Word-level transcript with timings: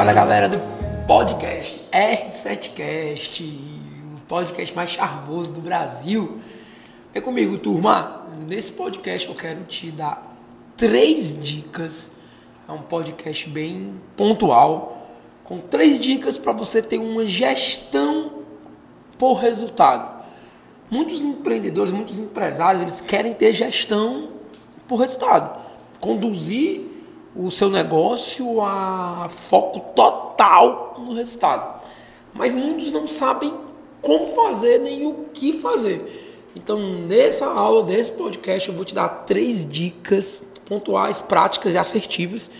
Fala 0.00 0.14
galera 0.14 0.48
do 0.48 0.58
podcast 1.06 1.78
R7Cast, 1.92 3.42
o 3.44 4.20
podcast 4.26 4.74
mais 4.74 4.88
charmoso 4.88 5.52
do 5.52 5.60
Brasil. 5.60 6.40
Vem 7.12 7.22
comigo, 7.22 7.58
turma. 7.58 8.26
Nesse 8.48 8.72
podcast 8.72 9.28
eu 9.28 9.34
quero 9.34 9.64
te 9.64 9.90
dar 9.90 10.34
três 10.74 11.38
dicas. 11.38 12.08
É 12.66 12.72
um 12.72 12.80
podcast 12.80 13.46
bem 13.50 14.00
pontual, 14.16 15.06
com 15.44 15.58
três 15.58 16.00
dicas 16.00 16.38
para 16.38 16.52
você 16.52 16.80
ter 16.80 16.96
uma 16.96 17.26
gestão 17.26 18.44
por 19.18 19.34
resultado. 19.34 20.24
Muitos 20.90 21.20
empreendedores, 21.20 21.92
muitos 21.92 22.18
empresários, 22.18 22.80
eles 22.80 23.00
querem 23.02 23.34
ter 23.34 23.52
gestão 23.52 24.30
por 24.88 24.96
resultado, 24.96 25.60
conduzir 26.00 26.89
o 27.34 27.50
seu 27.50 27.70
negócio 27.70 28.60
a 28.60 29.28
foco 29.30 29.80
total 29.94 30.96
no 30.98 31.14
resultado. 31.14 31.80
Mas 32.32 32.52
muitos 32.52 32.92
não 32.92 33.06
sabem 33.06 33.54
como 34.00 34.26
fazer 34.26 34.80
nem 34.80 35.06
o 35.06 35.26
que 35.32 35.52
fazer. 35.54 36.48
Então, 36.54 36.78
nessa 36.78 37.46
aula 37.46 37.84
desse 37.84 38.12
podcast, 38.12 38.68
eu 38.68 38.74
vou 38.74 38.84
te 38.84 38.94
dar 38.94 39.08
três 39.08 39.68
dicas 39.68 40.42
pontuais, 40.64 41.20
práticas 41.20 41.74
e 41.74 41.78
assertivas 41.78 42.50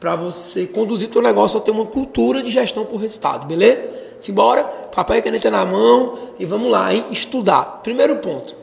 para 0.00 0.16
você 0.16 0.66
conduzir 0.66 1.10
teu 1.10 1.20
negócio 1.20 1.58
a 1.58 1.60
ter 1.60 1.70
uma 1.70 1.84
cultura 1.84 2.42
de 2.42 2.50
gestão 2.50 2.84
por 2.84 2.96
resultado, 2.96 3.46
beleza? 3.46 4.10
Simbora, 4.18 4.64
papel 4.64 5.16
e 5.16 5.22
caneta 5.22 5.50
na 5.50 5.64
mão 5.64 6.30
e 6.38 6.46
vamos 6.46 6.70
lá, 6.70 6.92
hein? 6.92 7.04
Estudar. 7.10 7.80
Primeiro 7.82 8.16
ponto, 8.16 8.56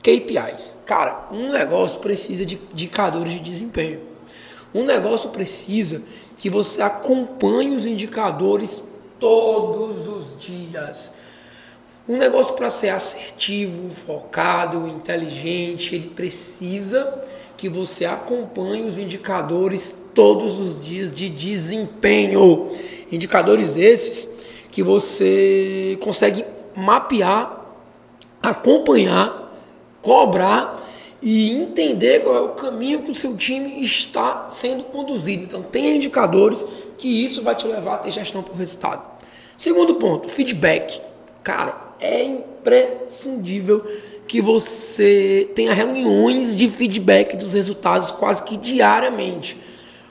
KPIs. 0.00 0.78
Cara, 0.86 1.28
um 1.32 1.50
negócio 1.50 2.00
precisa 2.00 2.46
de 2.46 2.60
indicadores 2.72 3.32
de 3.32 3.40
desempenho. 3.40 4.13
Um 4.74 4.84
negócio 4.84 5.30
precisa 5.30 6.02
que 6.36 6.50
você 6.50 6.82
acompanhe 6.82 7.76
os 7.76 7.86
indicadores 7.86 8.82
todos 9.20 10.08
os 10.08 10.36
dias. 10.36 11.12
Um 12.08 12.16
negócio 12.16 12.54
para 12.54 12.68
ser 12.68 12.90
assertivo, 12.90 13.88
focado, 13.88 14.88
inteligente, 14.88 15.94
ele 15.94 16.10
precisa 16.10 17.22
que 17.56 17.68
você 17.68 18.04
acompanhe 18.04 18.84
os 18.84 18.98
indicadores 18.98 19.94
todos 20.12 20.58
os 20.58 20.84
dias 20.84 21.14
de 21.14 21.28
desempenho. 21.28 22.72
Indicadores 23.10 23.76
esses 23.76 24.28
que 24.70 24.82
você 24.82 25.96
consegue 26.02 26.44
mapear, 26.74 27.64
acompanhar, 28.42 29.56
cobrar 30.02 30.82
e 31.24 31.50
entender 31.52 32.22
qual 32.22 32.36
é 32.36 32.40
o 32.40 32.50
caminho 32.50 33.02
que 33.02 33.10
o 33.10 33.14
seu 33.14 33.34
time 33.34 33.82
está 33.82 34.50
sendo 34.50 34.84
conduzido. 34.84 35.44
Então, 35.44 35.62
tenha 35.62 35.96
indicadores 35.96 36.62
que 36.98 37.24
isso 37.24 37.42
vai 37.42 37.54
te 37.54 37.66
levar 37.66 37.94
a 37.94 37.98
ter 37.98 38.10
gestão 38.10 38.42
por 38.42 38.54
resultado. 38.54 39.02
Segundo 39.56 39.94
ponto, 39.94 40.28
feedback. 40.28 41.00
Cara, 41.42 41.94
é 41.98 42.22
imprescindível 42.22 43.82
que 44.28 44.42
você 44.42 45.48
tenha 45.54 45.72
reuniões 45.72 46.54
de 46.54 46.68
feedback 46.68 47.38
dos 47.38 47.54
resultados 47.54 48.10
quase 48.10 48.42
que 48.42 48.58
diariamente. 48.58 49.58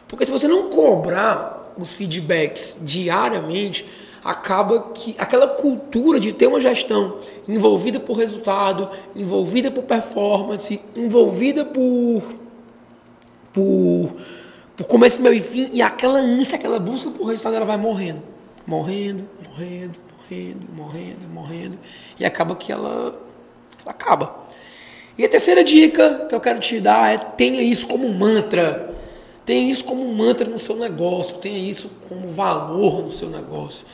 Porque 0.07 0.25
se 0.25 0.31
você 0.31 0.47
não 0.47 0.63
cobrar 0.63 1.73
os 1.77 1.93
feedbacks 1.93 2.77
diariamente, 2.81 3.85
acaba 4.23 4.91
que 4.93 5.15
aquela 5.17 5.47
cultura 5.47 6.19
de 6.19 6.31
ter 6.31 6.47
uma 6.47 6.61
gestão 6.61 7.17
envolvida 7.47 7.99
por 7.99 8.17
resultado, 8.17 8.89
envolvida 9.15 9.69
por 9.69 9.83
performance, 9.83 10.79
envolvida 10.95 11.65
por 11.65 12.23
por, 13.51 14.15
por 14.75 14.87
começo, 14.87 15.21
meio 15.21 15.35
e 15.35 15.39
fim, 15.39 15.69
e 15.71 15.81
aquela 15.81 16.17
ânsia, 16.17 16.55
aquela 16.55 16.79
busca 16.79 17.11
por 17.11 17.25
resultado, 17.27 17.55
ela 17.55 17.65
vai 17.65 17.77
morrendo, 17.77 18.23
morrendo, 18.65 19.29
morrendo, 19.47 19.99
morrendo, 20.17 20.67
morrendo, 20.75 21.27
morrendo, 21.31 21.79
e 22.19 22.25
acaba 22.25 22.55
que 22.55 22.71
ela, 22.71 23.15
ela 23.83 23.91
acaba. 23.91 24.43
E 25.15 25.23
a 25.23 25.29
terceira 25.29 25.63
dica 25.63 26.25
que 26.27 26.33
eu 26.33 26.39
quero 26.39 26.59
te 26.59 26.79
dar 26.79 27.13
é 27.13 27.17
tenha 27.19 27.61
isso 27.61 27.85
como 27.85 28.09
mantra. 28.09 28.91
Tenha 29.45 29.69
isso 29.69 29.83
como 29.83 30.07
mantra 30.11 30.47
no 30.49 30.57
seu 30.57 30.75
negócio, 30.75 31.37
tenha 31.37 31.59
isso 31.69 31.91
como 32.07 32.29
valor 32.29 33.03
no 33.03 33.11
seu 33.11 33.29
negócio 33.29 33.85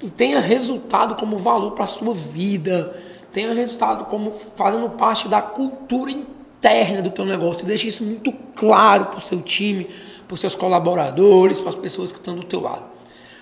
e 0.00 0.08
tenha 0.08 0.40
resultado 0.40 1.16
como 1.16 1.38
valor 1.38 1.72
para 1.72 1.84
a 1.84 1.88
sua 1.88 2.14
vida, 2.14 2.96
tenha 3.32 3.52
resultado 3.52 4.04
como 4.04 4.30
fazendo 4.32 4.88
parte 4.90 5.28
da 5.28 5.42
cultura 5.42 6.10
interna 6.10 7.02
do 7.02 7.10
teu 7.10 7.24
negócio. 7.24 7.66
Deixe 7.66 7.88
isso 7.88 8.04
muito 8.04 8.32
claro 8.54 9.06
para 9.06 9.18
o 9.18 9.20
seu 9.20 9.40
time, 9.40 9.88
para 10.26 10.34
os 10.34 10.40
seus 10.40 10.54
colaboradores, 10.54 11.60
para 11.60 11.70
as 11.70 11.74
pessoas 11.74 12.12
que 12.12 12.18
estão 12.18 12.36
do 12.36 12.44
teu 12.44 12.60
lado. 12.60 12.84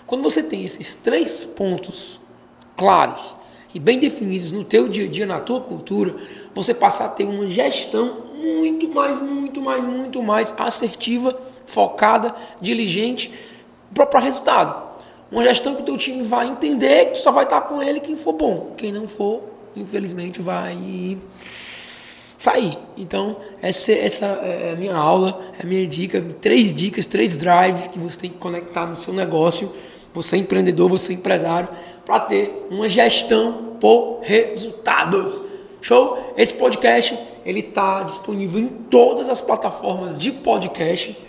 Quando 0.07 0.23
você 0.23 0.43
tem 0.43 0.65
esses 0.65 0.95
três 0.95 1.45
pontos 1.45 2.21
claros 2.77 3.35
e 3.75 3.81
bem 3.81 3.99
definidos 3.99 4.53
no 4.53 4.65
teu 4.65 4.89
dia 4.89 5.05
a 5.05 5.09
dia, 5.09 5.27
na 5.27 5.41
tua 5.41 5.61
cultura, 5.61 6.17
você 6.55 6.73
passa 6.73 7.05
a 7.05 7.09
ter 7.09 7.25
uma 7.25 7.47
gestão 7.49 8.27
muito 8.37 8.89
mais, 8.89 9.21
muito 9.21 9.61
mais, 9.61 9.85
muito 9.85 10.23
mais 10.23 10.55
assertiva, 10.57 11.37
focada, 11.67 12.35
diligente 12.61 13.33
para 13.93 14.21
resultado. 14.21 14.86
Uma 15.31 15.43
gestão 15.43 15.75
que 15.75 15.83
o 15.83 15.85
teu 15.85 15.97
time 15.97 16.23
vai 16.23 16.47
entender 16.47 17.07
que 17.07 17.19
só 17.19 17.33
vai 17.33 17.45
estar 17.45 17.63
com 17.63 17.83
ele 17.83 17.99
quem 17.99 18.17
for 18.17 18.33
bom. 18.33 18.75
Quem 18.77 18.93
não 18.93 19.09
for, 19.09 19.43
infelizmente, 19.75 20.41
vai 20.41 21.19
sair. 22.39 22.79
Então, 22.97 23.37
essa, 23.61 23.93
essa 23.93 24.25
é 24.25 24.73
a 24.75 24.77
minha 24.77 24.95
aula, 24.95 25.41
é 25.59 25.65
a 25.65 25.67
minha 25.67 25.87
dica. 25.87 26.25
Três 26.41 26.73
dicas, 26.73 27.07
três 27.07 27.37
drives 27.37 27.89
que 27.89 27.99
você 27.99 28.21
tem 28.21 28.31
que 28.31 28.39
conectar 28.39 28.87
no 28.87 28.95
seu 28.95 29.13
negócio. 29.13 29.73
Você 30.15 30.37
é 30.37 30.39
empreendedor, 30.39 30.89
você 30.89 31.13
é 31.13 31.17
empresário, 31.17 31.69
para 32.05 32.21
ter 32.21 32.69
uma 32.71 32.89
gestão 32.89 33.77
por 33.81 34.21
resultados. 34.23 35.43
Show? 35.83 36.33
Esse 36.37 36.55
podcast 36.55 37.19
ele 37.45 37.61
está 37.61 38.05
disponível 38.05 38.61
em 38.61 38.67
todas 38.67 39.29
as 39.29 39.41
plataformas 39.41 40.19
de 40.19 40.31
podcast 40.31 41.26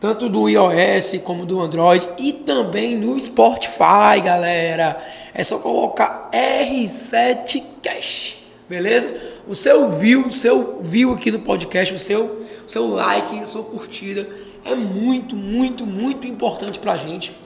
tanto 0.00 0.30
do 0.30 0.48
iOS 0.48 1.20
como 1.22 1.44
do 1.44 1.60
Android 1.60 2.08
e 2.18 2.32
também 2.32 2.96
no 2.96 3.20
Spotify, 3.20 4.20
galera. 4.24 4.98
É 5.34 5.44
só 5.44 5.58
colocar 5.58 6.30
R7 6.32 7.62
Cash, 7.82 8.38
beleza? 8.68 9.14
O 9.46 9.54
seu 9.54 9.90
view, 9.90 10.26
o 10.26 10.32
seu 10.32 10.80
view 10.80 11.12
aqui 11.12 11.30
no 11.30 11.40
podcast, 11.40 11.94
o 11.94 11.98
seu, 11.98 12.40
o 12.66 12.70
seu 12.70 12.88
like, 12.88 13.38
a 13.40 13.46
sua 13.46 13.62
curtida 13.62 14.26
é 14.64 14.74
muito, 14.74 15.36
muito, 15.36 15.86
muito 15.86 16.26
importante 16.26 16.78
pra 16.78 16.96
gente. 16.96 17.36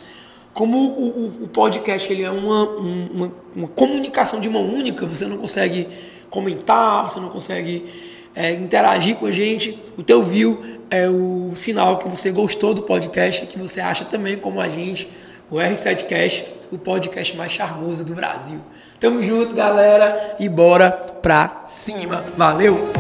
Como 0.52 0.78
o, 0.78 1.08
o, 1.08 1.44
o 1.44 1.48
podcast 1.48 2.12
ele 2.12 2.22
é 2.22 2.30
uma, 2.30 2.68
uma, 2.68 3.32
uma, 3.54 3.68
comunicação 3.68 4.40
de 4.40 4.48
mão 4.48 4.62
única, 4.62 5.04
você 5.04 5.26
não 5.26 5.36
consegue 5.36 5.88
comentar, 6.30 7.10
você 7.10 7.18
não 7.18 7.28
consegue 7.28 7.86
é, 8.34 8.52
interagir 8.52 9.16
com 9.16 9.26
a 9.26 9.30
gente, 9.30 9.78
o 9.96 10.02
teu 10.02 10.22
view 10.22 10.62
é 10.90 11.08
o 11.08 11.52
sinal 11.54 11.98
que 11.98 12.08
você 12.08 12.30
gostou 12.30 12.74
do 12.74 12.82
podcast, 12.82 13.46
que 13.46 13.58
você 13.58 13.80
acha 13.80 14.04
também 14.04 14.36
como 14.36 14.60
a 14.60 14.68
gente, 14.68 15.08
o 15.50 15.56
R7Cast, 15.56 16.44
o 16.70 16.78
podcast 16.78 17.36
mais 17.36 17.52
charmoso 17.52 18.04
do 18.04 18.14
Brasil. 18.14 18.60
Tamo 18.98 19.22
junto, 19.22 19.54
galera, 19.54 20.36
e 20.38 20.48
bora 20.48 20.90
pra 20.90 21.64
cima. 21.66 22.24
Valeu! 22.36 22.92